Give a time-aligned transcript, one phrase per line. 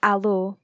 [0.00, 0.54] Alô,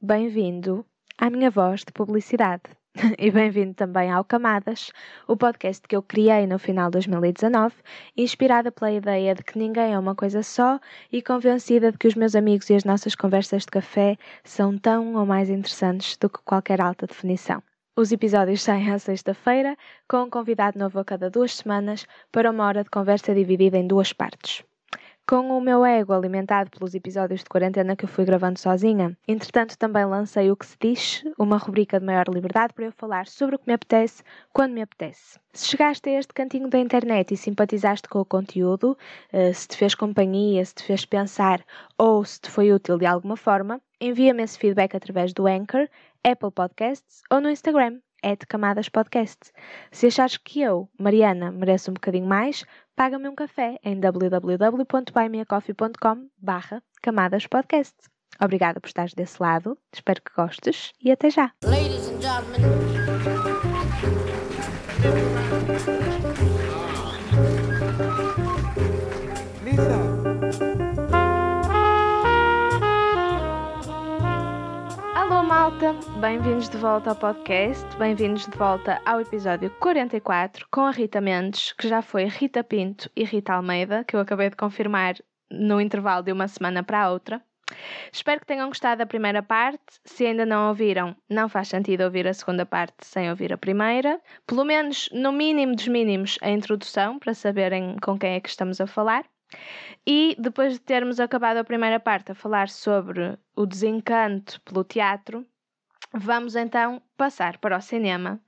[0.00, 0.82] bem-vindo
[1.18, 2.62] à minha voz de publicidade.
[3.18, 4.90] E bem-vindo também ao Camadas,
[5.26, 7.74] o podcast que eu criei no final de 2019,
[8.16, 10.80] inspirada pela ideia de que ninguém é uma coisa só
[11.12, 15.16] e convencida de que os meus amigos e as nossas conversas de café são tão
[15.16, 17.62] ou mais interessantes do que qualquer alta definição.
[17.94, 19.76] Os episódios saem à sexta-feira,
[20.08, 23.86] com um convidado novo a cada duas semanas, para uma hora de conversa dividida em
[23.86, 24.64] duas partes.
[25.28, 29.76] Com o meu ego alimentado pelos episódios de quarentena que eu fui gravando sozinha, entretanto
[29.76, 33.56] também lancei o que se diz, uma rubrica de maior liberdade para eu falar sobre
[33.56, 34.22] o que me apetece,
[34.54, 35.38] quando me apetece.
[35.52, 38.96] Se chegaste a este cantinho da internet e simpatizaste com o conteúdo,
[39.30, 41.62] eh, se te fez companhia, se te fez pensar
[41.98, 45.90] ou se te foi útil de alguma forma, envia-me esse feedback através do Anchor,
[46.24, 49.52] Apple Podcasts ou no Instagram, é de Camadas Podcast.
[49.92, 52.64] Se achares que eu, Mariana, mereço um bocadinho mais,
[52.98, 57.94] paga-me um café em www.buymeacoffee.com barra Camadas Podcast.
[58.42, 61.52] Obrigada por estares desse lado, espero que gostes e até já!
[75.78, 81.20] Malta, bem-vindos de volta ao podcast, bem-vindos de volta ao episódio 44 com a Rita
[81.20, 85.14] Mendes, que já foi Rita Pinto e Rita Almeida, que eu acabei de confirmar
[85.48, 87.40] no intervalo de uma semana para a outra.
[88.12, 90.00] Espero que tenham gostado da primeira parte.
[90.04, 94.20] Se ainda não ouviram, não faz sentido ouvir a segunda parte sem ouvir a primeira.
[94.48, 98.80] Pelo menos, no mínimo dos mínimos, a introdução, para saberem com quem é que estamos
[98.80, 99.24] a falar.
[100.04, 105.46] E depois de termos acabado a primeira parte a falar sobre o desencanto pelo teatro,
[106.12, 108.40] vamos então passar para o cinema.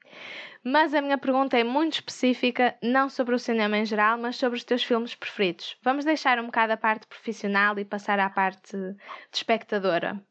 [0.62, 4.58] Mas a minha pergunta é muito específica, não sobre o cinema em geral, mas sobre
[4.58, 5.76] os teus filmes preferidos.
[5.82, 8.96] Vamos deixar um bocado a parte profissional e passar à parte de
[9.32, 10.22] espectadora.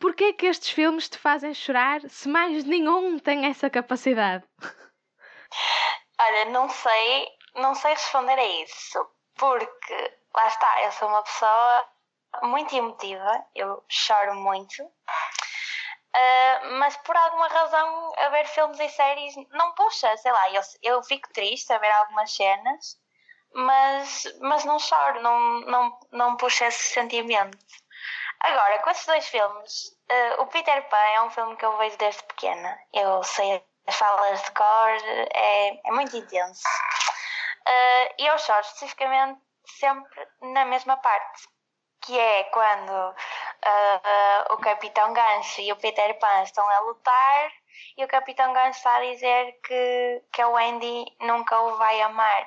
[0.00, 4.44] Porquê é que estes filmes te fazem chorar se mais nenhum tem essa capacidade?
[6.20, 9.08] Olha, não sei, não sei responder a isso
[9.38, 11.88] porque lá está, eu sou uma pessoa
[12.42, 14.82] muito emotiva, eu choro muito,
[16.18, 20.62] uh, mas por alguma razão a ver filmes e séries não puxa, sei lá, eu,
[20.82, 22.98] eu fico triste a ver algumas cenas,
[23.54, 27.58] mas, mas não choro, não, não, não puxa esse sentimento.
[28.40, 31.96] Agora, com esses dois filmes, uh, o Peter Pan é um filme que eu vejo
[31.96, 32.78] desde pequena.
[32.92, 34.90] Eu sei as falas de cor,
[35.34, 36.62] é, é muito intenso.
[37.66, 41.48] Uh, e eu choro especificamente sempre na mesma parte,
[42.02, 43.14] que é quando
[43.64, 47.52] uh, uh, o Capitão Gancho e o Peter Pan estão a lutar
[47.96, 52.46] e o Capitão Gancho está a dizer que, que a Wendy nunca o vai amar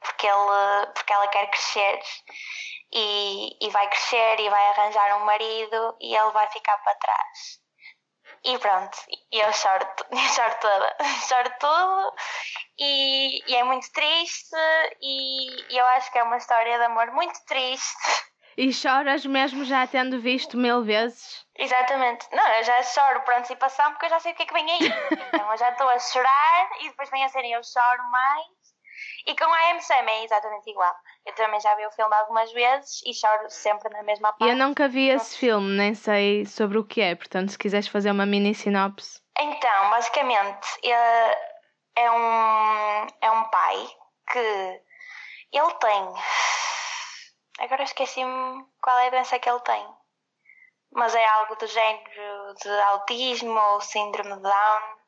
[0.00, 2.00] porque, ele, porque ela quer crescer
[2.92, 7.60] e, e vai crescer e vai arranjar um marido e ele vai ficar para trás.
[8.44, 8.98] E pronto,
[9.30, 10.96] eu choro, eu choro toda,
[11.28, 12.14] choro tudo
[12.78, 14.56] e, e, é muito triste
[15.00, 18.29] e, e eu acho que é uma história de amor muito triste.
[18.60, 21.46] E choras mesmo já tendo visto mil vezes?
[21.56, 22.26] Exatamente.
[22.30, 24.70] Não, eu já choro por antecipação porque eu já sei o que é que vem
[24.70, 24.92] aí.
[25.32, 28.44] Então eu já estou a chorar e depois vem a cena eu choro mais.
[29.26, 30.94] E com a MCM é exatamente igual.
[31.24, 34.52] Eu também já vi o filme algumas vezes e choro sempre na mesma parte.
[34.52, 38.10] Eu nunca vi esse filme, nem sei sobre o que é, portanto, se quiseres fazer
[38.10, 39.22] uma mini sinopse.
[39.38, 41.38] Então, basicamente, é,
[41.96, 43.88] é um, é um pai
[44.30, 44.80] que
[45.50, 46.69] ele tem.
[47.60, 49.86] Agora esqueci-me qual é a doença que ele tem.
[50.92, 55.00] Mas é algo do género de autismo ou síndrome de Down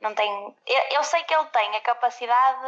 [0.00, 0.56] não tem.
[0.66, 2.66] Eu, eu, sei que ele tem a capacidade.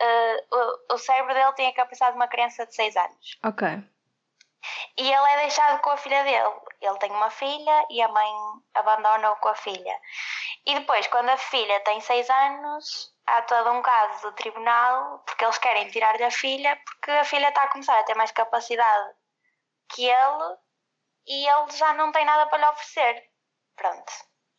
[0.00, 0.56] Uh,
[0.90, 3.38] o, o cérebro dele tem a capacidade de uma criança de 6 anos.
[3.44, 3.68] Ok.
[4.98, 6.54] E ele é deixado com a filha dele.
[6.80, 8.32] Ele tem uma filha e a mãe
[8.74, 10.00] abandona-o com a filha.
[10.64, 15.44] E depois, quando a filha tem 6 anos, há todo um caso do tribunal porque
[15.44, 19.14] eles querem tirar-lhe a filha porque a filha está a começar a ter mais capacidade
[19.92, 20.56] que ele
[21.26, 23.24] e ele já não tem nada para lhe oferecer.
[23.76, 24.12] Pronto.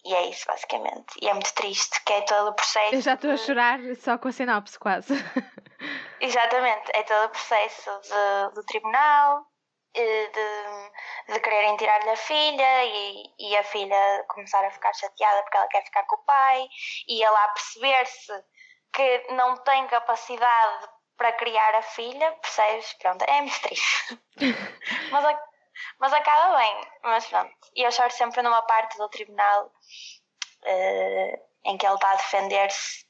[0.04, 1.18] E é isso, basicamente.
[1.22, 2.96] E é muito triste, que é todo o processo.
[2.96, 5.14] Eu já estou a chorar só com a sinopse, quase.
[6.22, 9.46] Exatamente, é todo o processo de, do tribunal,
[9.94, 15.58] de, de quererem tirar-lhe a filha e, e a filha começar a ficar chateada porque
[15.58, 16.68] ela quer ficar com o pai
[17.08, 18.34] e ela a perceber-se
[18.98, 22.94] que não tem capacidade para criar a filha, percebes?
[22.94, 24.20] Pronto, é muito triste.
[25.12, 25.38] Mas
[26.00, 27.54] mas acaba bem, mas pronto.
[27.76, 33.06] E eu choro sempre numa parte do tribunal uh, em que ele está a defender-se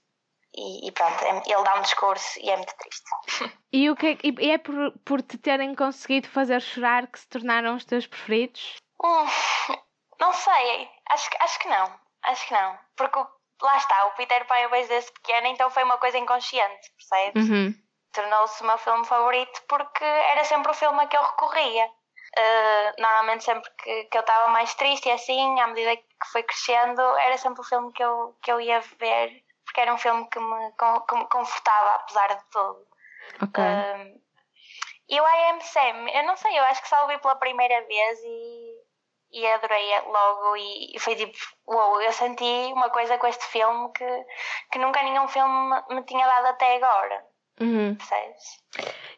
[0.53, 3.09] e, e pronto, é, ele dá um discurso e é muito triste.
[3.71, 7.27] E, o que é, e é por, por te terem conseguido fazer chorar que se
[7.27, 8.77] tornaram os teus preferidos?
[9.03, 9.25] Hum,
[10.19, 11.99] não sei, acho, acho que não.
[12.23, 12.79] Acho que não.
[12.95, 13.19] Porque
[13.61, 17.49] lá está, o Peter Pan eu vejo desde pequena, então foi uma coisa inconsciente, percebes?
[17.49, 17.73] Uhum.
[18.13, 21.85] Tornou-se o meu filme favorito porque era sempre o filme a que eu recorria.
[22.37, 26.43] Uh, normalmente sempre que, que eu estava mais triste e assim, à medida que foi
[26.43, 30.27] crescendo, era sempre o filme que eu, que eu ia ver, porque era um filme
[30.29, 30.71] que me,
[31.07, 32.87] que me confortava, apesar de tudo.
[33.41, 33.63] Ok.
[33.63, 34.21] Uh,
[35.09, 37.37] e o I Am Sam, eu não sei, eu acho que só o vi pela
[37.37, 38.76] primeira vez e
[39.31, 41.37] e adorei logo e, e foi tipo,
[41.67, 44.25] uou, wow, eu senti uma coisa com este filme que,
[44.71, 47.25] que nunca nenhum filme me tinha dado até agora.
[47.59, 47.95] Uhum.
[47.95, 48.63] Percebes?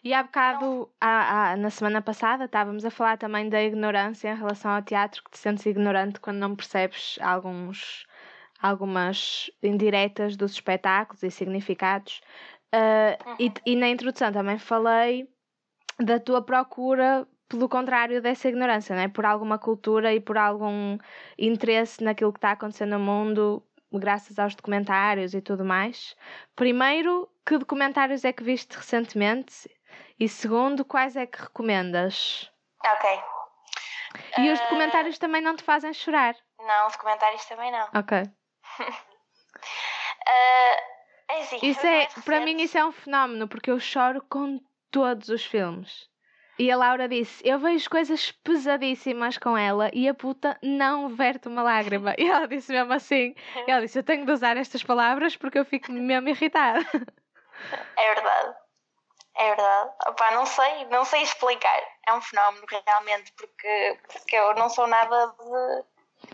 [0.03, 4.37] E há bocado, há, há, na semana passada, estávamos a falar também da ignorância em
[4.37, 8.07] relação ao teatro, que te sentes ignorante quando não percebes alguns,
[8.61, 12.21] algumas indiretas dos espetáculos e significados.
[12.73, 13.35] Uh, uhum.
[13.39, 15.27] e, e na introdução também falei
[15.99, 19.07] da tua procura pelo contrário dessa ignorância, né?
[19.07, 20.97] por alguma cultura e por algum
[21.37, 26.15] interesse naquilo que está acontecendo no mundo, graças aos documentários e tudo mais.
[26.55, 29.67] Primeiro, que documentários é que viste recentemente?
[30.19, 32.51] E segundo, quais é que recomendas?
[32.85, 33.09] Ok.
[34.37, 34.53] E uh...
[34.53, 36.35] os documentários também não te fazem chorar?
[36.59, 37.87] Não, os documentários também não.
[37.95, 38.21] Ok.
[38.21, 38.93] uh,
[41.39, 44.61] assim, isso é, para mim isso é um fenómeno, porque eu choro com
[44.91, 46.07] todos os filmes.
[46.59, 51.47] E a Laura disse: Eu vejo coisas pesadíssimas com ela e a puta não verte
[51.47, 52.13] uma lágrima.
[52.17, 53.33] E ela disse mesmo assim:
[53.65, 56.85] Ela disse: Eu tenho de usar estas palavras porque eu fico mesmo irritada.
[57.95, 58.55] É verdade.
[59.37, 59.91] É verdade.
[60.07, 61.81] Opa, não sei, não sei explicar.
[62.05, 65.85] É um fenómeno realmente, porque, porque eu não sou nada de.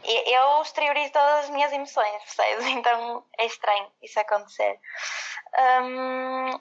[0.03, 2.65] Eu exteriorizo todas as minhas emoções, percebes?
[2.73, 4.79] Então é estranho isso acontecer.
[5.83, 6.59] Um,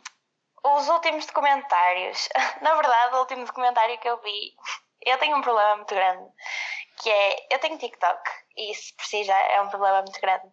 [0.64, 2.28] os últimos documentários.
[2.62, 4.54] Na verdade, o último documentário que eu vi,
[5.02, 6.30] eu tenho um problema muito grande,
[7.02, 10.46] que é, eu tenho TikTok, e isso por si já é um problema muito grande.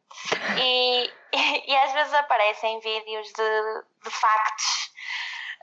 [0.60, 4.92] E, e, e às vezes aparecem vídeos de, de factos.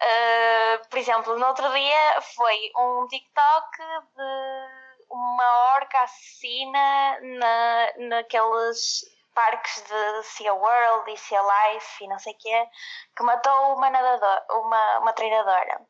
[0.01, 3.79] Uh, por exemplo, no outro dia foi um TikTok
[4.17, 9.03] de uma orca assassina na, naqueles
[9.39, 12.69] parques de Sea World e Sea Life e não sei o quê,
[13.17, 15.81] que matou uma, nadador, uma, uma treinadora.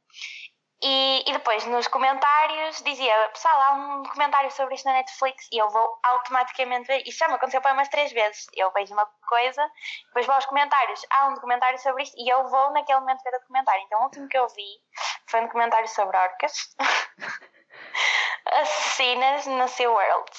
[0.83, 5.57] E, e depois nos comentários dizia, pessoal, há um documentário sobre isto na Netflix e
[5.57, 7.03] eu vou automaticamente ver.
[7.09, 8.47] Isto já me aconteceu para umas três vezes.
[8.55, 9.67] Eu vejo uma coisa,
[10.09, 13.35] depois vou aos comentários, há um documentário sobre isto e eu vou naquele momento ver
[13.35, 13.83] o documentário.
[13.87, 14.79] Então o último que eu vi
[15.27, 16.53] foi um documentário sobre orcas
[18.45, 20.31] assassinas na SeaWorld.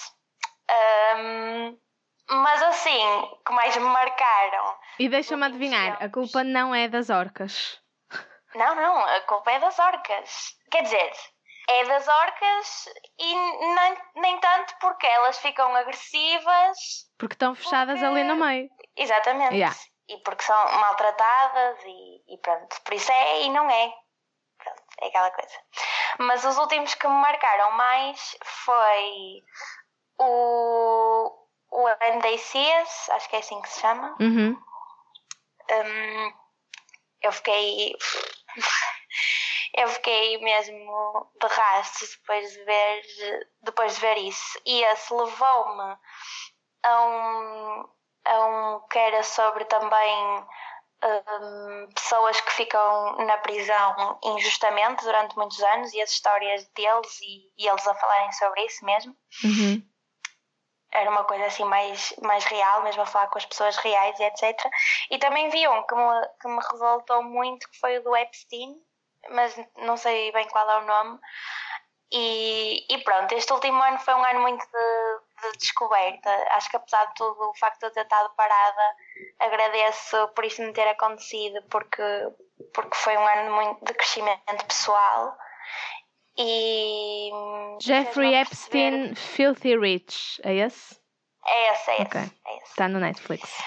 [1.18, 1.89] Um,
[2.30, 4.78] mas assim, que mais me marcaram.
[5.00, 7.82] E deixa-me adivinhar, a culpa não é das orcas.
[8.56, 10.56] Não, não, a culpa é das orcas.
[10.72, 11.12] Quer dizer,
[11.70, 12.90] é das orcas
[13.20, 16.78] e nem, nem tanto porque elas ficam agressivas.
[17.18, 18.06] Porque estão fechadas porque...
[18.06, 18.70] ali no meio.
[18.96, 19.54] Exatamente.
[19.54, 19.76] Yeah.
[20.08, 22.76] E porque são maltratadas e, e pronto.
[22.84, 23.94] Por isso é e não é.
[24.58, 25.56] Pronto, é aquela coisa.
[26.18, 29.44] Mas os últimos que me marcaram mais foi
[30.18, 34.16] o o And They See Us, acho que é assim que se chama.
[34.20, 34.58] Uhum.
[35.72, 36.34] Um,
[37.22, 37.96] eu fiquei.
[39.76, 43.02] eu fiquei mesmo de rastros depois de ver,
[43.62, 44.60] depois de ver isso.
[44.66, 45.98] E esse levou-me
[46.84, 47.90] a um,
[48.26, 50.46] a um que era sobre também
[51.04, 57.64] um, pessoas que ficam na prisão injustamente durante muitos anos e as histórias deles e,
[57.64, 59.16] e eles a falarem sobre isso mesmo.
[59.44, 59.90] Uhum
[60.92, 64.24] era uma coisa assim mais, mais real, mesmo a falar com as pessoas reais e
[64.24, 64.58] etc.
[65.12, 68.76] E também vi um que me, que me revoltou muito, que foi o do Epstein,
[69.30, 71.20] mas não sei bem qual é o nome.
[72.12, 76.32] E, e pronto, este último ano foi um ano muito de, de, descoberta.
[76.52, 78.96] Acho que apesar de tudo, o facto de eu ter estado parada,
[79.40, 82.04] agradeço por isso me ter acontecido, porque,
[82.74, 85.38] porque foi um ano muito de crescimento pessoal
[86.40, 87.30] e.
[87.82, 91.00] Jeffrey Epstein Filthy Rich, é esse?
[91.46, 92.04] É esse, é esse.
[92.04, 92.22] Okay.
[92.48, 92.70] É esse.
[92.70, 93.64] Está no Netflix.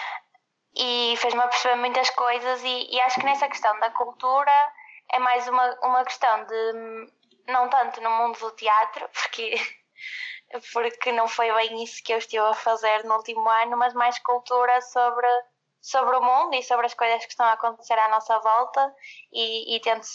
[0.75, 4.53] E fez-me perceber muitas coisas, e, e acho que nessa questão da cultura
[5.13, 7.13] é mais uma, uma questão de.
[7.49, 9.55] Não tanto no mundo do teatro, porque
[10.73, 14.19] porque não foi bem isso que eu estive a fazer no último ano, mas mais
[14.19, 15.27] cultura sobre,
[15.81, 18.95] sobre o mundo e sobre as coisas que estão a acontecer à nossa volta
[19.33, 20.07] e, e tento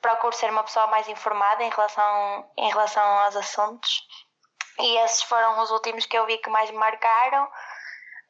[0.00, 4.02] procuro ser uma pessoa mais informada em relação, em relação aos assuntos.
[4.78, 7.44] E esses foram os últimos que eu vi que mais me marcaram.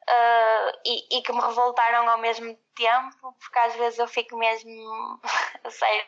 [0.09, 5.19] uh, e, e, que me revoltaram ao mesmo tempo, porque às vezes eu fico mesmo,
[5.69, 6.05] sério,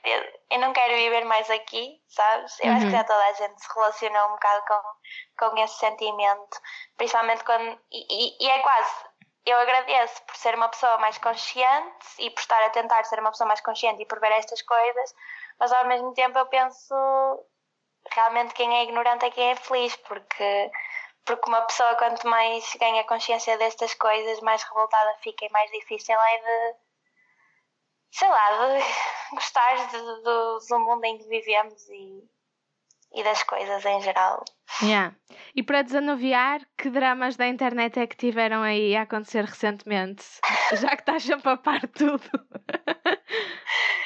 [0.50, 2.60] eu não quero viver mais aqui, sabes?
[2.60, 2.75] Eu uhum.
[2.75, 3.05] acho que já uhum.
[3.05, 6.62] toda a gente se relacionou um bocado com, com esse sentimento,
[6.98, 7.79] principalmente quando.
[7.91, 9.13] E, e, é quase.
[9.46, 13.32] Eu agradeço por ser uma pessoa mais consciente e por estar a tentar ser uma
[13.32, 15.13] pessoa mais consciente e por ver estas coisas,
[15.63, 16.93] mas ao mesmo tempo eu penso
[18.12, 20.70] realmente quem é ignorante é quem é feliz, porque
[21.25, 26.13] porque uma pessoa, quanto mais ganha consciência destas coisas, mais revoltada fica e mais difícil
[26.20, 26.75] é de,
[28.12, 28.84] sei lá, de
[29.34, 32.29] gostar de, do, do mundo em que vivemos e,
[33.13, 34.43] e das coisas em geral.
[34.82, 35.15] Yeah.
[35.55, 40.25] E para desanuviar, que dramas da internet é que tiveram aí a acontecer recentemente?
[40.75, 42.29] Já que estás a papar tudo.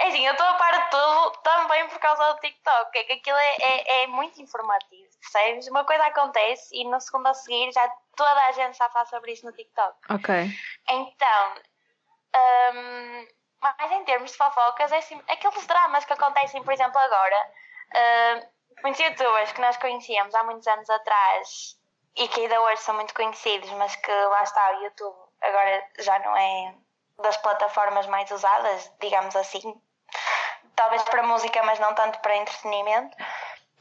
[0.00, 3.12] É assim, eu estou a par de tudo também por causa do TikTok, é que
[3.12, 5.68] aquilo é, é, é, muito informativo, percebes?
[5.68, 9.32] Uma coisa acontece e no segundo a seguir já toda a gente já fala sobre
[9.32, 9.94] isso no TikTok.
[10.08, 10.34] Ok.
[10.88, 11.54] Então,
[12.74, 13.28] um,
[13.60, 17.52] mas em termos de fofocas, é assim, aqueles dramas que acontecem, por exemplo, agora,
[18.82, 21.78] muitos youtubers que nós conhecíamos há muitos anos atrás
[22.16, 26.18] e que ainda hoje são muito conhecidos, mas que lá está o YouTube agora já
[26.20, 26.74] não é
[27.18, 29.78] das plataformas mais usadas, digamos assim,
[30.80, 33.14] talvez para música, mas não tanto para entretenimento.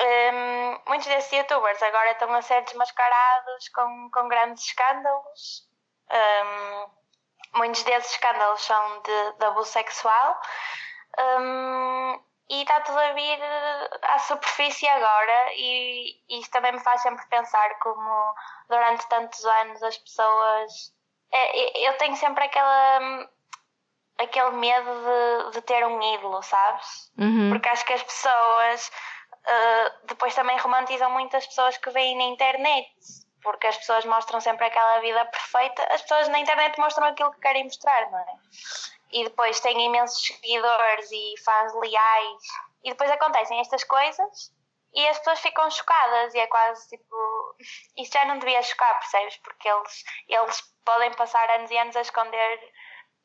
[0.02, 5.66] Um, muitos desses youtubers agora estão a ser desmascarados com, com grandes escândalos.
[6.12, 10.42] Um, muitos desses escândalos são de, de abuso sexual.
[11.40, 13.40] Um, e está tudo a vir
[14.04, 18.36] à superfície agora, e isto também me faz sempre pensar como
[18.68, 20.94] durante tantos anos as pessoas.
[21.32, 23.30] É, eu tenho sempre aquela
[24.20, 27.12] aquele medo de, de ter um ídolo, sabes?
[27.18, 27.50] Uhum.
[27.50, 28.92] Porque acho que as pessoas
[29.32, 32.90] uh, depois também romantizam muito as pessoas que veem na internet,
[33.42, 37.40] porque as pessoas mostram sempre aquela vida perfeita, as pessoas na internet mostram aquilo que
[37.40, 38.36] querem mostrar, não é?
[39.12, 42.44] E depois têm imensos seguidores e fãs leais,
[42.84, 44.52] e depois acontecem estas coisas
[44.94, 47.56] e as pessoas ficam chocadas e é quase tipo.
[47.98, 49.38] Isto já não devia chocar, percebes?
[49.38, 52.60] Porque eles, eles podem passar anos e anos a esconder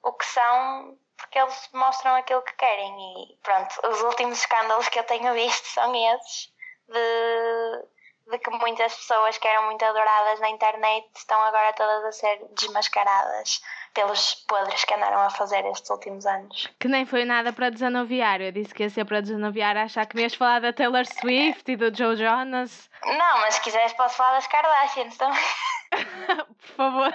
[0.04, 3.24] o que são, porque eles mostram aquilo que querem.
[3.24, 6.52] E pronto, os últimos escândalos que eu tenho visto são esses,
[6.88, 12.12] de, de que muitas pessoas que eram muito adoradas na internet estão agora todas a
[12.12, 13.62] ser desmascaradas
[13.94, 16.68] pelos podres que andaram a fazer estes últimos anos.
[16.78, 18.40] Que nem foi nada para desanuviar.
[18.40, 21.70] Eu disse que ia ser para desanuviar, achar que me ias falar da Taylor Swift
[21.70, 22.90] e do Joe Jonas.
[23.04, 25.44] Não, mas se quiseres posso falar das Kardashians também.
[26.58, 27.12] Por favor.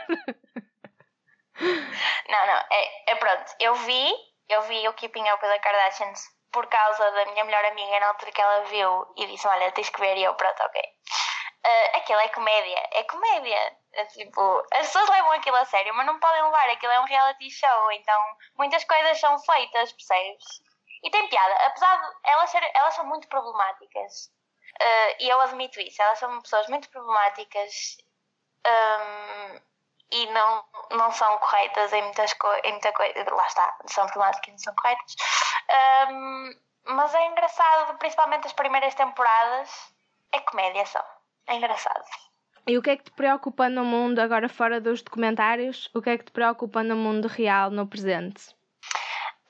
[1.59, 3.55] Não, não, é, é pronto.
[3.59, 4.13] Eu vi,
[4.49, 8.07] eu vi o Keeping Up with the Kardashians por causa da minha melhor amiga na
[8.07, 10.17] altura que ela viu e disse: Olha, tens que ver.
[10.17, 10.81] E eu, pronto, ok.
[11.65, 13.77] Uh, aquilo é comédia, é comédia.
[13.93, 16.69] É, tipo, as pessoas levam aquilo a sério, mas não podem levar.
[16.69, 18.21] Aquilo é um reality show, então
[18.55, 20.43] muitas coisas são feitas, percebes?
[21.03, 24.31] E tem piada, apesar de elas, ser, elas são muito problemáticas.
[24.81, 27.97] Uh, e eu admito isso, elas são pessoas muito problemáticas.
[28.65, 29.68] Um,
[30.11, 33.25] e não, não são corretas em, muitas co em muita coisa.
[33.33, 35.15] Lá está, são problemáticas não são corretas.
[36.09, 36.51] Um,
[36.85, 39.93] mas é engraçado, principalmente as primeiras temporadas.
[40.31, 41.03] É comédia só.
[41.47, 42.03] É engraçado.
[42.67, 45.89] E o que é que te preocupa no mundo, agora fora dos documentários?
[45.93, 48.55] O que é que te preocupa no mundo real, no presente?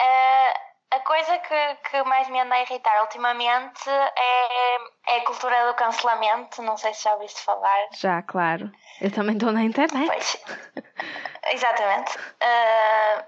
[0.02, 4.76] Uh, a coisa que, que mais me anda a irritar ultimamente é,
[5.08, 6.62] é a cultura do cancelamento.
[6.62, 7.88] Não sei se já ouviste falar.
[7.94, 8.72] Já, claro.
[9.00, 10.08] Eu também estou na internet.
[10.08, 10.44] Pois.
[11.54, 12.18] Exatamente.
[12.18, 13.24] Uh,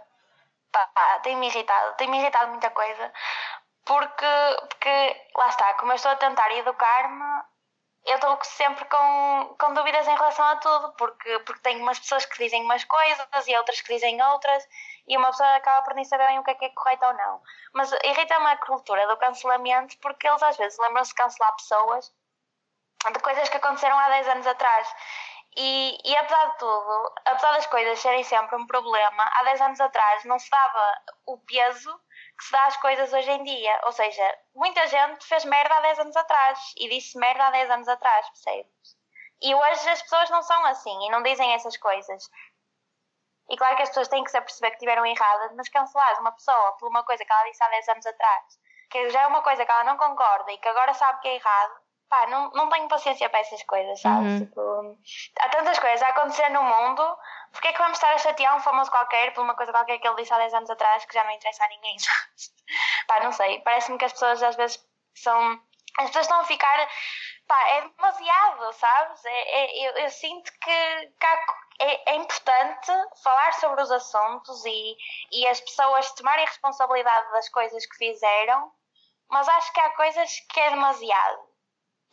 [0.72, 1.96] pá, tem-me irritado.
[1.98, 3.14] Tem-me irritado muita coisa.
[3.86, 4.26] Porque,
[4.70, 7.44] porque, lá está, como eu estou a tentar educar-me,
[8.06, 12.26] eu estou sempre com, com dúvidas em relação a tudo, porque, porque tenho umas pessoas
[12.26, 14.68] que dizem umas coisas e outras que dizem outras,
[15.08, 17.14] e uma pessoa acaba por nem saber bem o que é que é correto ou
[17.14, 17.42] não.
[17.74, 22.14] Mas irrita-me a cultura do cancelamento, porque eles às vezes lembram-se de cancelar pessoas
[23.10, 24.94] de coisas que aconteceram há 10 anos atrás.
[25.58, 29.82] E, e apesar de tudo, apesar das coisas serem sempre um problema, há 10 anos
[29.82, 32.00] atrás não se dava o peso
[32.38, 33.82] que se dá às coisas hoje em dia.
[33.84, 37.70] Ou seja, muita gente fez merda há 10 anos atrás e disse merda há 10
[37.72, 39.02] anos atrás, percebes?
[39.42, 42.30] E hoje as pessoas não são assim e não dizem essas coisas.
[43.52, 46.32] E claro que as pessoas têm que se aperceber que estiveram erradas, mas cancelar uma
[46.32, 48.44] pessoa por uma coisa que ela disse há 10 anos atrás,
[48.90, 51.36] que já é uma coisa que ela não concorda e que agora sabe que é
[51.36, 51.74] errado,
[52.10, 54.32] pá, não, não tenho paciência para essas coisas, sabes?
[54.32, 54.46] Uhum.
[54.46, 54.98] Tipo,
[55.40, 57.18] há tantas coisas a acontecer no mundo
[57.52, 60.08] Porquê é que vamos estar a chatear um famoso qualquer por uma coisa qualquer que
[60.08, 61.98] ele disse há 10 anos atrás que já não interessa a ninguém?
[63.08, 63.60] pá, não sei.
[63.60, 64.80] Parece-me que as pessoas às vezes
[65.16, 65.62] são.
[66.00, 66.90] As pessoas estão a ficar.
[67.48, 69.26] Pá, é demasiado, sabes?
[69.26, 71.38] É, é eu, eu, sinto que, que há,
[71.80, 72.92] é, é, importante
[73.24, 74.98] falar sobre os assuntos e,
[75.32, 78.72] e as pessoas tomarem responsabilidade das coisas que fizeram,
[79.30, 81.40] mas acho que há coisas que é demasiado.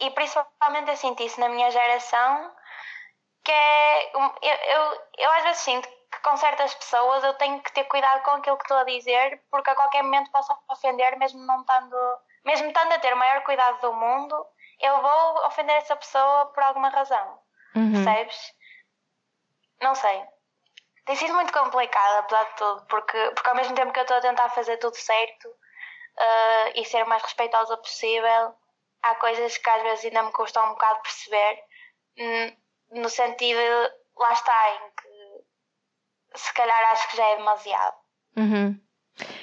[0.01, 2.55] E principalmente eu sinto isso na minha geração,
[3.45, 4.11] que é.
[4.15, 8.23] Eu, eu, eu às vezes sinto que com certas pessoas eu tenho que ter cuidado
[8.23, 11.97] com aquilo que estou a dizer, porque a qualquer momento posso ofender, mesmo não estando.
[12.45, 14.47] Mesmo estando a ter o maior cuidado do mundo,
[14.81, 17.39] eu vou ofender essa pessoa por alguma razão.
[17.75, 18.05] Uhum.
[18.05, 18.55] Percebes?
[19.83, 20.23] Não sei.
[21.05, 24.19] Tem sido muito complicado, apesar de tudo, porque, porque ao mesmo tempo que eu estou
[24.19, 28.55] a tentar fazer tudo certo uh, e ser o mais respeitosa possível,
[29.03, 31.63] há coisas que às vezes ainda me custam um bocado perceber,
[32.19, 33.61] hum, no sentido,
[34.17, 37.97] lá está, em que se calhar acho que já é demasiado.
[38.37, 38.81] Uhum.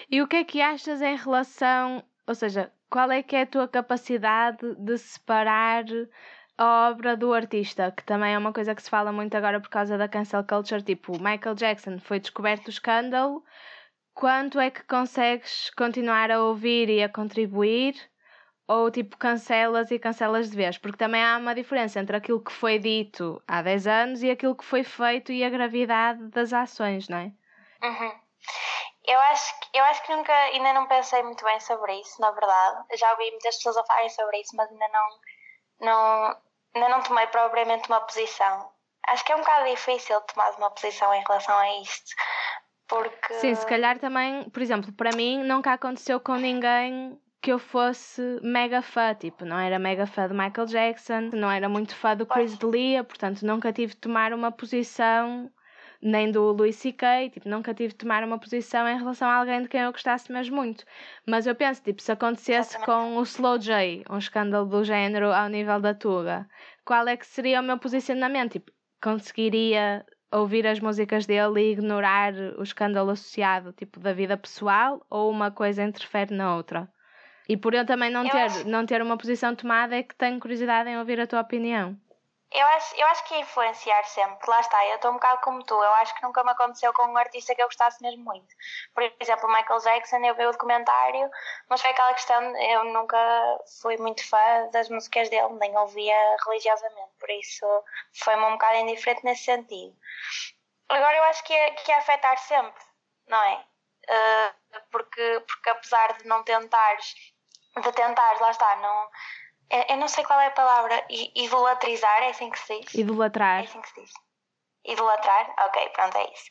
[0.10, 3.48] E o que é que achas em relação, ou seja, qual é que é a
[3.48, 5.84] tua capacidade de separar
[6.58, 9.70] a obra do artista, que também é uma coisa que se fala muito agora por
[9.70, 13.44] causa da cancel culture, tipo, Michael Jackson foi descoberto o escândalo,
[14.14, 17.96] quanto é que consegues continuar a ouvir e a contribuir?
[18.68, 20.76] Ou tipo cancelas e cancelas de vez?
[20.76, 24.56] Porque também há uma diferença entre aquilo que foi dito há 10 anos e aquilo
[24.56, 27.32] que foi feito e a gravidade das ações, não é?
[27.84, 28.12] Uhum.
[29.08, 32.32] Eu acho, que, eu acho que nunca, ainda não pensei muito bem sobre isso, na
[32.32, 32.86] verdade.
[32.98, 35.10] Já ouvi muitas pessoas a falarem sobre isso, mas ainda não,
[35.82, 36.38] não,
[36.76, 38.70] ainda não tomei propriamente uma posição.
[39.08, 42.12] Acho que é um bocado difícil tomar uma posição em relação a isto.
[42.88, 43.34] Porque...
[43.36, 48.22] Sim, se calhar também, por exemplo, para mim nunca aconteceu com ninguém que eu fosse
[48.42, 52.26] mega fã, tipo, não era mega fã de Michael Jackson, não era muito fã do
[52.26, 55.52] Chris D'Elia, portanto nunca tive de tomar uma posição
[56.06, 59.64] nem do Louis C.K., tipo, nunca tive de tomar uma posição em relação a alguém
[59.64, 60.86] de quem eu gostasse mesmo muito.
[61.26, 65.50] Mas eu penso, tipo, se acontecesse com o Slow J, um escândalo do género ao
[65.50, 66.48] nível da Tuga,
[66.86, 68.54] qual é que seria o meu posicionamento?
[68.54, 68.72] Tipo,
[69.02, 75.32] conseguiria ouvir as músicas dele e ignorar o escândalo associado, tipo, da vida pessoal, ou
[75.32, 76.88] uma coisa interfere na outra?
[77.50, 78.68] E por eu também não, eu ter, acho...
[78.68, 81.98] não ter uma posição tomada, é que tenho curiosidade em ouvir a tua opinião.
[82.56, 84.50] Eu acho, eu acho que influenciar sempre.
[84.50, 85.74] Lá está, eu estou um bocado como tu.
[85.74, 88.56] Eu acho que nunca me aconteceu com um artista que eu gostasse mesmo muito.
[88.94, 91.30] Por exemplo, Michael Jackson, eu vi o documentário,
[91.70, 93.18] mas foi aquela questão, eu nunca
[93.82, 97.12] fui muito fã das músicas dele, nem ouvia religiosamente.
[97.20, 97.66] Por isso
[98.24, 99.94] foi-me um bocado indiferente nesse sentido.
[100.88, 102.84] Agora eu acho que é, que é afetar sempre,
[103.28, 103.66] não é?
[104.08, 107.16] Uh, porque, porque apesar de não tentares,
[107.76, 109.10] de tentares, lá está, não
[109.70, 111.06] eu não sei qual é a palavra.
[111.10, 112.94] Idolatrizar, é assim que se diz?
[112.94, 113.62] Idolatrar.
[113.62, 114.12] É assim que se diz.
[114.86, 115.54] Idolatrar?
[115.66, 116.50] Ok, pronto, é isso.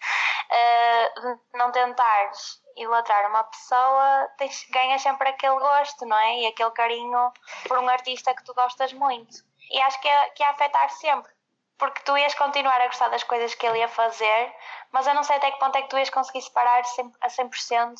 [0.51, 6.41] Uh, não tentares idolatrar uma pessoa, tens, ganhas sempre aquele gosto, não é?
[6.41, 7.33] E aquele carinho
[7.69, 9.45] por um artista que tu gostas muito.
[9.71, 11.33] E acho que é, que é afetar sempre.
[11.79, 14.55] Porque tu ias continuar a gostar das coisas que ele ia fazer,
[14.93, 16.83] mas eu não sei até que ponto é que tu ias conseguir separar
[17.21, 17.97] a 100%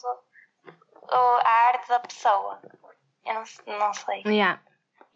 [1.11, 2.61] a arte da pessoa.
[3.25, 4.23] Eu não, não sei.
[4.27, 4.61] Yeah.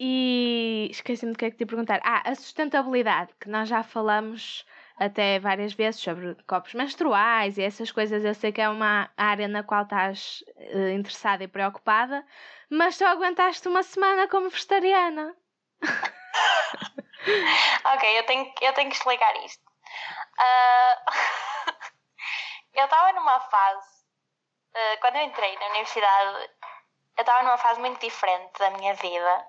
[0.00, 2.00] E esqueci-me do que é que te ia perguntar.
[2.04, 4.64] Ah, a sustentabilidade, que nós já falamos
[4.98, 8.24] até várias vezes sobre copos menstruais e essas coisas.
[8.24, 12.24] Eu sei que é uma área na qual estás uh, interessada e preocupada,
[12.70, 15.34] mas só aguentaste uma semana como vegetariana.
[17.84, 19.62] ok, eu tenho, eu tenho que explicar isto.
[20.38, 21.12] Uh,
[22.74, 23.88] eu estava numa fase,
[24.74, 26.50] uh, quando eu entrei na universidade,
[27.18, 29.46] eu estava numa fase muito diferente da minha vida.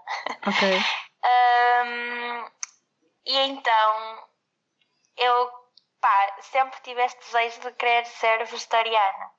[0.48, 0.80] Ok.
[1.86, 2.52] um,
[3.26, 4.28] e então
[5.18, 5.52] eu
[6.02, 9.32] pá, sempre tive este desejo de querer ser vegetariana.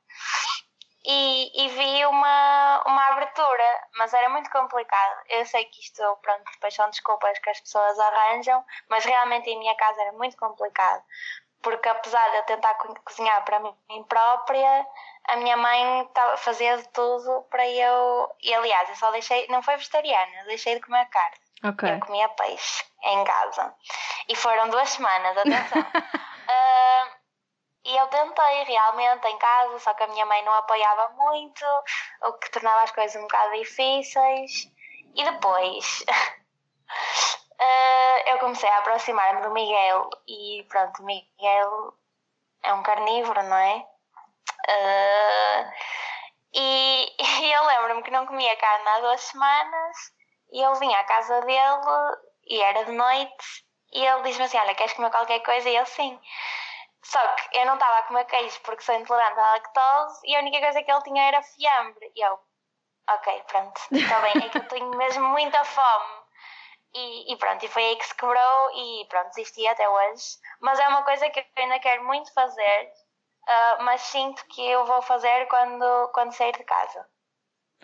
[1.05, 5.23] E, e, vi uma, uma abertura, mas era muito complicado.
[5.31, 9.59] Eu sei que isto, pronto, depois são desculpas que as pessoas arranjam, mas realmente em
[9.59, 11.03] minha casa era muito complicado.
[11.62, 14.87] Porque apesar de eu tentar cozinhar para mim própria,
[15.31, 18.29] a minha mãe fazia de tudo para eu.
[18.43, 19.47] E aliás, eu só deixei.
[19.49, 21.37] Não foi vegetariana, deixei de comer carne.
[21.73, 21.95] Okay.
[21.95, 23.75] Eu comia peixe em casa.
[24.29, 25.83] E foram duas semanas, atenção.
[25.83, 27.11] uh,
[27.85, 31.64] e eu tentei realmente em casa, só que a minha mãe não apoiava muito,
[32.23, 34.69] o que tornava as coisas um bocado difíceis.
[35.14, 36.05] E depois.
[37.61, 41.95] uh, eu comecei a aproximar-me do Miguel e pronto, o Miguel
[42.64, 43.87] é um carnívoro, não é?
[44.70, 45.72] Uh,
[46.54, 49.96] e, e, eu lembro-me que não comia carne há duas semanas
[50.52, 54.74] e eu vinha à casa dele e era de noite e ele diz-me assim, olha,
[54.74, 55.68] queres comer qualquer coisa?
[55.68, 56.18] E eu sim.
[57.02, 60.40] Só que eu não estava a comer queijo porque sou intolerante à lactose e a
[60.40, 62.12] única coisa que ele tinha era fiambre.
[62.14, 62.38] E eu,
[63.09, 66.20] ok, pronto, está bem, é que eu tenho mesmo muita fome.
[66.94, 70.38] E, e, pronto, e foi aí que se quebrou e pronto, desisti até hoje.
[70.61, 72.92] Mas é uma coisa que eu ainda quero muito fazer,
[73.48, 77.07] uh, mas sinto que eu vou fazer quando, quando sair de casa.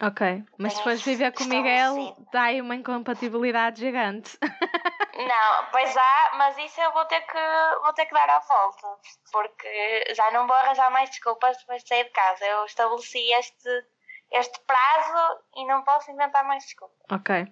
[0.00, 4.38] Ok, mas se fores viver com o Miguel, dá aí uma incompatibilidade gigante.
[5.16, 7.38] Não, pois há, mas isso eu vou ter que,
[7.82, 8.86] vou ter que dar a volta,
[9.32, 12.44] porque já não vou arranjar mais desculpas depois de sair de casa.
[12.44, 13.84] Eu estabeleci este,
[14.32, 16.98] este prazo e não posso inventar mais desculpas.
[17.10, 17.46] Ok.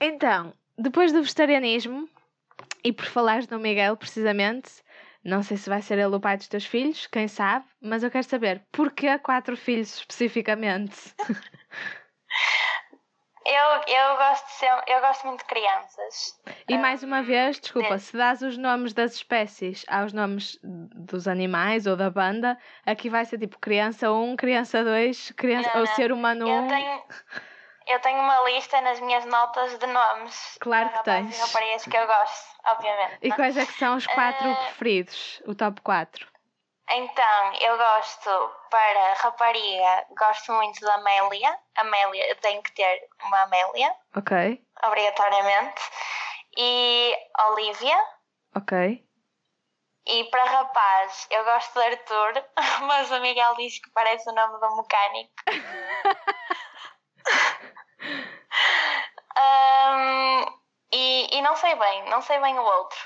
[0.00, 2.08] Então, depois do vegetarianismo,
[2.82, 4.82] e por falares do Miguel precisamente,
[5.24, 8.10] não sei se vai ser ele o pai dos teus filhos, quem sabe, mas eu
[8.10, 11.14] quero saber porquê quatro filhos especificamente?
[13.44, 16.40] Eu, eu, gosto sempre, eu gosto muito de crianças.
[16.68, 21.88] E mais uma vez, desculpa, se dás os nomes das espécies aos nomes dos animais
[21.88, 22.56] ou da banda,
[22.86, 25.94] aqui vai ser tipo criança 1, criança 2, criança, não, ou não.
[25.94, 26.62] ser humano 1.
[26.62, 27.02] Eu tenho,
[27.86, 30.58] eu tenho uma lista nas minhas notas de nomes.
[30.60, 31.38] Claro que tens.
[31.38, 33.18] Raparigas que eu gosto, obviamente.
[33.22, 33.36] E não?
[33.36, 35.42] quais é que são os quatro uh, preferidos?
[35.46, 36.32] O top 4?
[36.90, 41.58] Então, eu gosto para rapariga, gosto muito da Amélia.
[41.76, 43.94] Amélia, eu tenho que ter uma Amélia.
[44.16, 44.62] Ok.
[44.84, 45.82] Obrigatoriamente.
[46.58, 47.16] E
[47.50, 47.98] Olivia.
[48.54, 49.02] Ok.
[50.04, 52.44] E para rapaz, eu gosto de Arthur,
[52.86, 55.32] mas o Miguel diz que parece o nome do mecânico.
[59.38, 60.58] um,
[60.92, 62.98] e, e não sei bem, não sei bem o outro.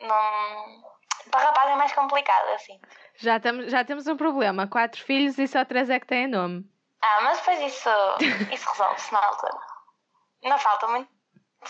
[0.00, 0.92] Não...
[1.30, 2.80] Para rapaz é mais complicado, assim.
[3.16, 4.66] Já, temos, já temos um problema.
[4.66, 6.68] Quatro filhos e só três é que têm nome.
[7.00, 7.88] Ah, mas depois isso,
[8.52, 9.58] isso resolve-se na altura.
[10.44, 11.08] Não falta muito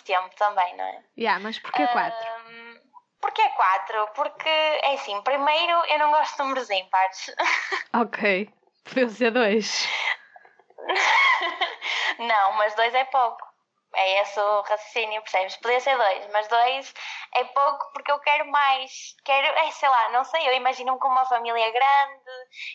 [0.04, 1.04] tempo também, não é?
[1.18, 2.18] Yeah, mas porquê quatro?
[2.48, 2.80] Um,
[3.20, 4.08] porquê quatro?
[4.14, 7.34] Porque, é assim, primeiro eu não gosto de números ímpares.
[7.94, 8.50] Ok.
[8.84, 9.86] Podiam ser dois.
[12.22, 13.52] não, mas dois é pouco.
[13.94, 15.56] É esse o raciocínio, percebes?
[15.56, 16.94] Podia ser dois, mas dois
[17.34, 19.14] é pouco porque eu quero mais.
[19.22, 22.30] Quero, é, sei lá, não sei, eu imagino-me com uma família grande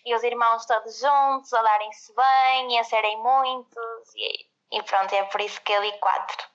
[0.06, 4.16] e os irmãos todos juntos, a darem-se bem e a serem muitos.
[4.16, 6.48] E, e pronto, é por isso que eu li quatro.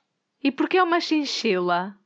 [0.44, 1.96] E porquê uma chinchila?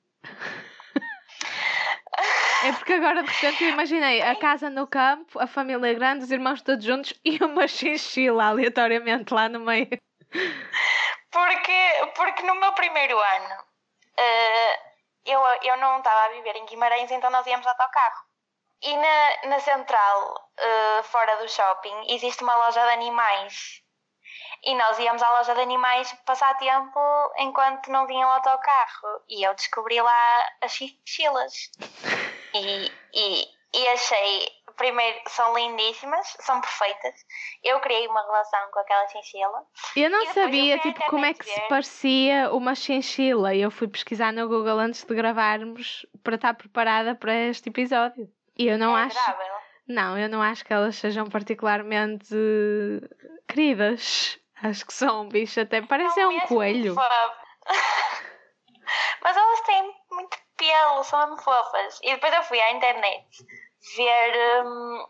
[2.65, 6.31] É porque agora de repente eu imaginei a casa no campo, a família grande, os
[6.31, 9.89] irmãos todos juntos e uma chinchila aleatoriamente lá no meio.
[11.31, 13.55] Porque, porque no meu primeiro ano
[14.19, 14.87] uh,
[15.25, 18.25] eu, eu não estava a viver em Guimarães, então nós íamos de autocarro.
[18.83, 23.83] E na, na central, uh, fora do shopping, existe uma loja de animais.
[24.63, 27.01] E nós íamos à loja de animais passar tempo
[27.39, 29.23] enquanto não vinha o autocarro.
[29.29, 31.71] E eu descobri lá as chinchilas.
[32.55, 37.15] E, e, e achei, primeiro, são lindíssimas, são perfeitas.
[37.65, 39.67] Eu criei uma relação com aquela chinchila.
[39.97, 41.53] Eu não sabia, tipo, como é que ver.
[41.53, 43.55] se parecia uma chinchila.
[43.55, 48.31] E eu fui pesquisar no Google antes de gravarmos para estar preparada para este episódio.
[48.57, 49.19] E eu não é acho.
[49.89, 52.35] Não, eu não acho que elas sejam particularmente
[53.49, 54.39] queridas.
[54.63, 56.95] Acho que são um bicho, até parece é um coelho.
[59.23, 62.01] Mas elas têm muito pelo, são muito fofas.
[62.03, 63.27] E depois eu fui à internet
[63.95, 64.65] ver.
[64.65, 65.07] Um,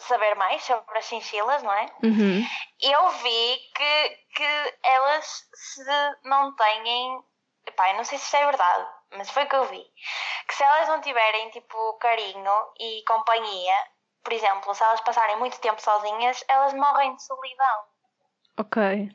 [0.00, 1.86] saber mais sobre as chinchilas, não é?
[2.02, 2.44] Uhum.
[2.80, 5.84] Eu vi que, que elas se
[6.24, 7.22] não têm.
[7.66, 9.84] Eu não sei se isto é verdade, mas foi o que eu vi.
[10.48, 13.74] Que se elas não tiverem tipo carinho e companhia,
[14.24, 17.84] por exemplo, se elas passarem muito tempo sozinhas, elas morrem de solidão.
[18.58, 19.10] Ok.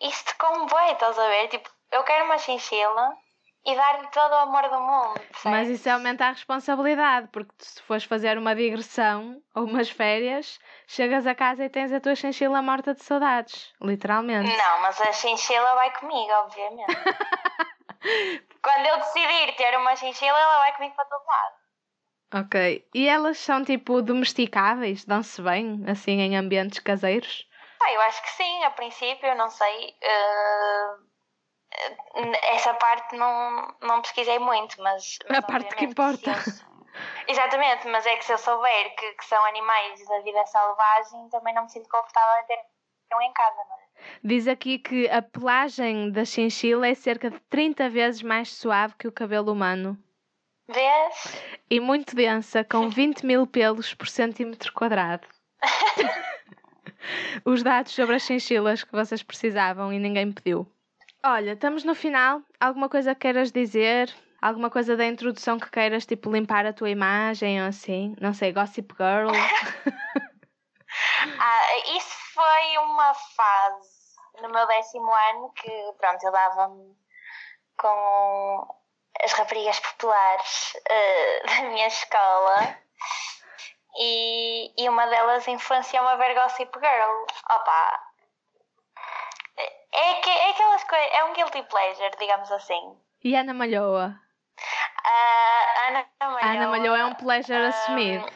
[0.00, 1.48] Isto como vai, estás a ver?
[1.48, 3.16] Tipo, eu quero uma chinchila
[3.66, 5.14] e dar-lhe todo o amor do mundo.
[5.14, 5.44] Percebes?
[5.44, 11.26] Mas isso aumenta a responsabilidade, porque se fores fazer uma digressão ou umas férias, chegas
[11.26, 14.54] a casa e tens a tua chinchila morta de saudades, literalmente.
[14.56, 16.86] Não, mas a chinchila vai comigo, obviamente.
[18.62, 21.54] Quando eu decidir ter uma chinchila, ela vai comigo para todo lado.
[22.46, 22.88] Ok.
[22.94, 25.04] E elas são tipo domesticáveis?
[25.04, 27.48] Dão-se bem, assim, em ambientes caseiros?
[27.82, 29.94] Ah, eu acho que sim, a princípio, não sei.
[30.02, 31.13] Uh
[32.52, 35.18] essa parte não, não pesquisei muito, mas.
[35.28, 36.32] mas a parte que importa.
[37.26, 41.54] Exatamente, mas é que se eu souber que, que, são animais da vida selvagem, também
[41.54, 42.58] não me sinto confortável em ter
[43.16, 43.84] um em casa, não é?
[44.22, 49.08] Diz aqui que a pelagem da chinchila é cerca de 30 vezes mais suave que
[49.08, 49.98] o cabelo humano.
[50.68, 51.42] Vês?
[51.68, 55.26] E muito densa, com 20 mil pelos por centímetro quadrado.
[57.44, 60.66] Os dados sobre as chinchilas que vocês precisavam e ninguém pediu.
[61.26, 62.42] Olha, estamos no final.
[62.60, 64.14] Alguma coisa que queiras dizer?
[64.42, 68.14] Alguma coisa da introdução que queiras, tipo, limpar a tua imagem ou assim?
[68.20, 69.30] Não sei, Gossip Girl?
[71.40, 73.88] ah, isso foi uma fase
[74.42, 76.94] no meu décimo ano que, pronto, eu dava-me
[77.78, 78.76] com
[79.22, 82.76] as raparigas populares uh, da minha escola
[83.98, 87.24] e, e uma delas influenciou-me a ver Gossip Girl.
[87.50, 88.03] Opa!
[90.82, 92.98] Coisas, é um guilty pleasure, digamos assim.
[93.22, 94.20] E Ana Malhoa?
[95.06, 96.40] Uh, Ana Malhoa.
[96.42, 98.26] Ana Malhoa é um pleasure um, assumido.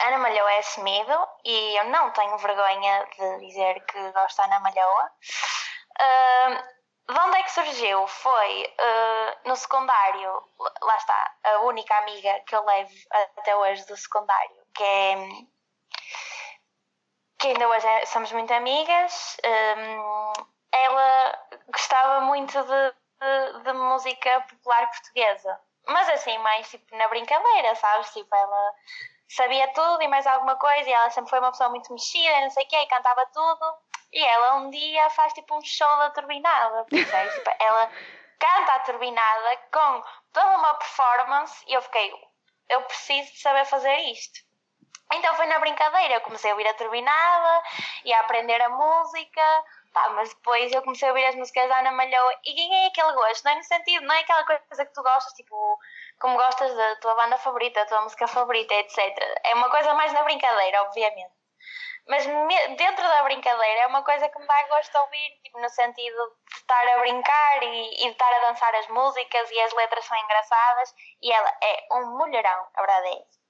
[0.00, 4.60] Ana Malhoa é assumido e eu não tenho vergonha de dizer que gosto da Ana
[4.60, 5.10] Malhoa.
[6.00, 8.06] Uh, de onde é que surgiu?
[8.06, 10.42] Foi uh, no secundário,
[10.82, 12.92] lá está, a única amiga que eu levo
[13.38, 15.16] até hoje do secundário, que é.
[17.40, 19.36] que ainda hoje é, somos muito amigas.
[19.44, 20.32] Um,
[20.72, 21.38] ela
[21.72, 28.12] gostava muito de, de, de, música popular portuguesa, mas assim, mais tipo na brincadeira, sabes?
[28.12, 28.74] Tipo, ela
[29.28, 32.50] sabia tudo e mais alguma coisa, e ela sempre foi uma pessoa muito mexida, não
[32.50, 33.74] sei o quê, e cantava tudo.
[34.12, 37.90] E ela um dia faz tipo um show da turbinada, tipo, ela
[38.38, 42.12] canta a turbinada com toda uma performance e eu fiquei,
[42.68, 44.40] eu preciso de saber fazer isto.
[45.14, 47.62] Então foi na brincadeira, eu comecei a ouvir a turbinada
[48.04, 51.78] e a aprender a música, pá, mas depois eu comecei a ouvir as músicas da
[51.78, 54.92] Ana Malhoa e ganhei aquele gosto, não é no sentido, não é aquela coisa que
[54.92, 55.78] tu gostas, tipo,
[56.20, 58.98] como gostas da tua banda favorita, da tua música favorita, etc.
[59.44, 61.32] É uma coisa mais na brincadeira, obviamente.
[62.08, 65.68] Mas dentro da brincadeira é uma coisa que me dá gosto de ouvir, tipo, no
[65.68, 69.72] sentido de estar a brincar e, e de estar a dançar as músicas e as
[69.72, 73.40] letras são engraçadas e ela é um mulherão, a verdade é isso.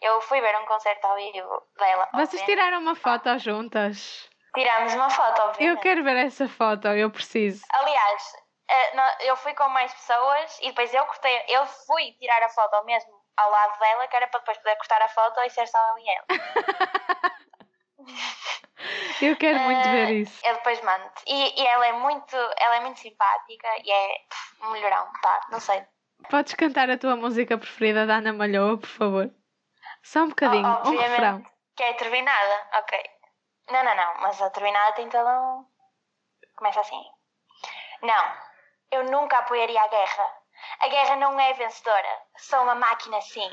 [0.00, 2.08] Eu fui ver um concerto ao vivo dela.
[2.12, 4.30] Vocês tiraram uma foto juntas?
[4.54, 5.76] Tiramos uma foto, obviamente.
[5.76, 7.64] Eu quero ver essa foto, eu preciso.
[7.72, 8.32] Aliás,
[8.70, 12.84] eh, eu fui com mais pessoas e depois eu cortei, eu fui tirar a foto
[12.84, 15.78] mesmo ao lado dela, que era para depois poder cortar a foto e ser só
[15.88, 16.26] eu e ela.
[19.20, 20.44] Eu quero muito ver eh, isso.
[20.44, 21.08] Eu depois mando.
[21.26, 24.16] E, e, ela é muito, ela é muito simpática e é
[24.62, 25.84] um melhorão, pá, não sei.
[26.28, 29.30] Podes cantar a tua música preferida da Ana Malhoa, por favor?
[30.02, 31.44] Só um bocadinho, oh, um refrão.
[31.76, 32.98] Que é turbinada, ok.
[33.70, 35.66] Não, não, não, mas a turbinada tem um.
[36.56, 37.02] Começa assim.
[38.02, 38.36] Não,
[38.90, 40.41] eu nunca apoiaria a guerra.
[40.80, 42.22] A guerra não é vencedora.
[42.36, 43.50] Sou uma máquina sim.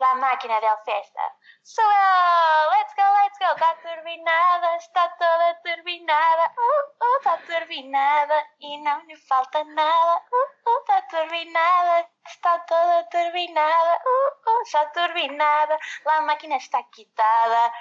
[0.00, 1.20] La máquina del festa.
[1.64, 2.70] Sou eu!
[2.70, 3.52] Let's go, let's go!
[3.54, 6.50] Está turbinada, está toda turbinada.
[6.58, 10.22] Uh, uh, está turbinada e não lhe falta nada.
[10.32, 14.00] Uh, uh, está turbinada, está toda turbinada.
[14.04, 15.78] Uh, uh, está turbinada.
[16.04, 17.72] La máquina está quitada.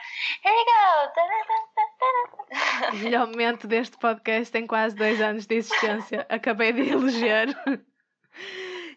[0.43, 1.11] Here we go!
[3.03, 6.25] Melhor momento deste podcast em quase dois anos de existência.
[6.29, 7.47] Acabei de elogiar.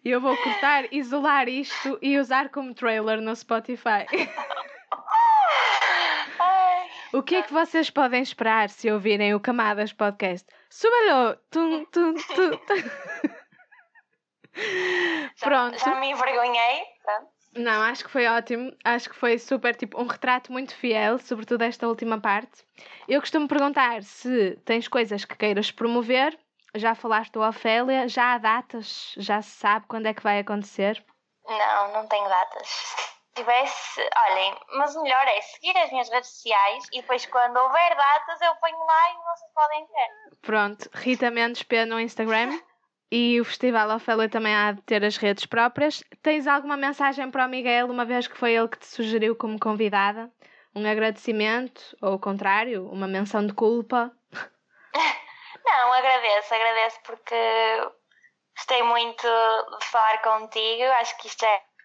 [0.04, 4.04] E eu vou cortar, isolar isto e usar como trailer no Spotify.
[7.14, 10.46] o que é que vocês podem esperar se ouvirem o Camadas Podcast?
[10.68, 11.38] Suba-lhe!
[11.50, 12.50] Tum, tum, tum,
[15.40, 15.78] Pronto.
[15.78, 16.84] Já, já me envergonhei.
[17.56, 18.76] Não, acho que foi ótimo.
[18.84, 22.62] Acho que foi super, tipo, um retrato muito fiel, sobretudo esta última parte.
[23.08, 26.38] Eu costumo perguntar se tens coisas que queiras promover
[26.74, 28.08] já falaste do Ofélia?
[28.08, 29.14] Já há datas?
[29.16, 31.04] Já se sabe quando é que vai acontecer?
[31.46, 32.68] Não, não tenho datas.
[32.68, 37.56] Se tivesse, olhem, mas o melhor é seguir as minhas redes sociais e depois quando
[37.56, 40.38] houver datas eu ponho lá e vocês podem ver.
[40.42, 42.58] Pronto, Rita Mendes P no Instagram.
[43.10, 46.02] E o Festival Ofélia também há de ter as redes próprias.
[46.20, 49.58] Tens alguma mensagem para o Miguel, uma vez que foi ele que te sugeriu como
[49.58, 50.32] convidada?
[50.74, 54.10] Um agradecimento, ou o contrário, uma menção de culpa?
[55.64, 57.34] Não, agradeço, agradeço porque
[58.56, 60.84] gostei muito de falar contigo.
[61.00, 61.44] Acho que isto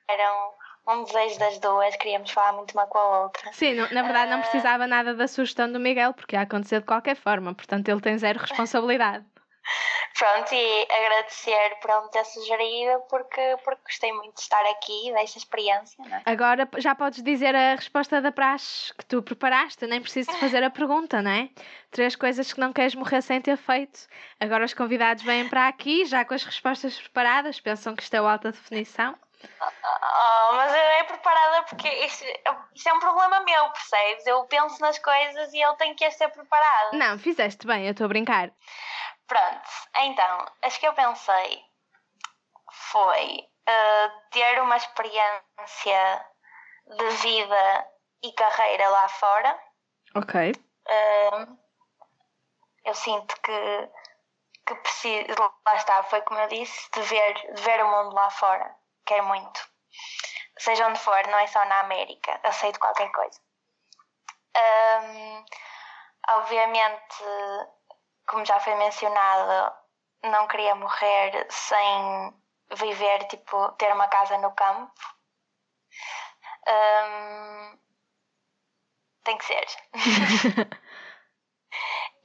[0.10, 3.52] era um, um desejo das duas, queríamos falar muito uma com a outra.
[3.54, 4.42] Sim, na verdade não ah.
[4.42, 8.18] precisava nada da sugestão do Miguel, porque ia acontecer de qualquer forma, portanto ele tem
[8.18, 9.26] zero responsabilidade.
[10.18, 15.14] Pronto, e agradecer por ele me ter sugerido, porque, porque gostei muito de estar aqui,
[15.14, 16.04] desta experiência.
[16.12, 16.22] É?
[16.26, 20.70] Agora já podes dizer a resposta da praxe que tu preparaste, nem preciso fazer a
[20.70, 21.50] pergunta, não é?
[21.92, 24.08] Três coisas que não queres morrer sem ter feito.
[24.40, 28.18] Agora os convidados vêm para aqui, já com as respostas preparadas, pensam que isto é
[28.18, 29.16] alta definição.
[29.42, 32.26] Oh, mas eu é preparada porque isto,
[32.76, 34.28] isto, é um problema meu, percebes?
[34.28, 36.94] Eu penso nas coisas e ele tem que ser preparado.
[36.94, 38.52] Não, fizeste bem, eu estou a brincar.
[39.30, 41.70] Pronto, então, acho que eu pensei
[42.92, 46.26] foi uh, ter uma experiência
[46.88, 47.88] de vida
[48.24, 49.60] e carreira lá fora.
[50.16, 50.52] Ok.
[50.52, 51.58] Uh,
[52.86, 53.90] eu sinto que,
[54.66, 58.30] que preciso, lá está, foi como eu disse, de ver, de ver o mundo lá
[58.32, 58.76] fora.
[59.06, 59.60] Quero muito.
[60.58, 63.40] Seja onde for, não é só na América, aceito qualquer coisa.
[64.58, 65.46] Um,
[66.30, 67.24] obviamente
[68.30, 69.76] como já foi mencionado,
[70.24, 72.34] não queria morrer sem
[72.76, 74.94] viver, tipo, ter uma casa no campo.
[76.68, 77.80] Um,
[79.24, 79.66] tem que ser.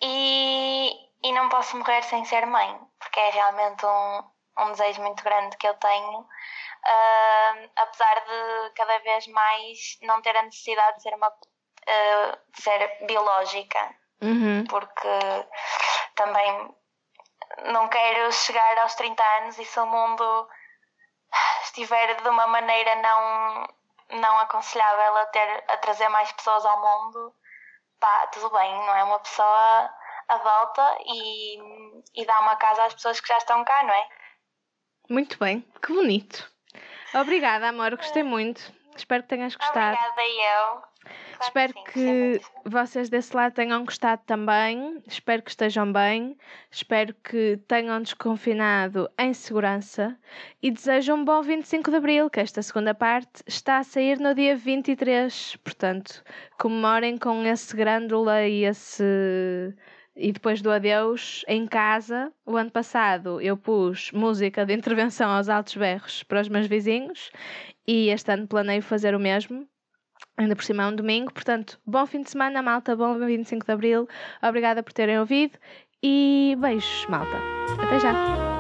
[0.03, 5.25] e, e não posso morrer sem ser mãe, porque é realmente um, um desejo muito
[5.25, 6.21] grande que eu tenho.
[6.21, 12.63] Uh, apesar de cada vez mais não ter a necessidade de ser uma uh, de
[12.63, 14.65] ser biológica, uhum.
[14.69, 15.09] porque
[16.15, 16.75] também
[17.73, 20.49] não quero chegar aos 30 anos e se o mundo
[21.63, 23.69] estiver de uma maneira não,
[24.19, 27.35] não aconselhável a, ter, a trazer mais pessoas ao mundo,
[28.01, 29.05] pá, tudo bem, não é?
[29.05, 29.91] Uma pessoa
[30.29, 31.59] adota e,
[32.15, 34.09] e dá uma casa às pessoas que já estão cá, não é?
[35.09, 36.51] Muito bem, que bonito.
[37.15, 38.61] Obrigada, amor, gostei muito.
[38.97, 39.97] Espero que tenhas gostado.
[39.97, 40.83] Obrigada, eu.
[41.37, 45.03] Claro Espero que, sim, que vocês desse lado tenham gostado também.
[45.07, 46.37] Espero que estejam bem.
[46.71, 50.17] Espero que tenham desconfinado em segurança.
[50.63, 54.35] E desejo um bom 25 de Abril, que esta segunda parte está a sair no
[54.35, 55.57] dia 23.
[55.57, 56.23] Portanto,
[56.59, 59.05] comemorem com esse grândula e esse
[60.17, 65.49] e depois do adeus em casa, o ano passado eu pus música de intervenção aos
[65.49, 67.31] altos berros para os meus vizinhos
[67.87, 69.69] e este ano planeio fazer o mesmo.
[70.37, 73.73] Ainda por cima é um domingo, portanto, bom fim de semana, malta, bom 25 de
[73.73, 74.09] Abril.
[74.43, 75.59] Obrigada por terem ouvido
[76.03, 77.39] e beijos, malta.
[77.81, 78.54] Até já!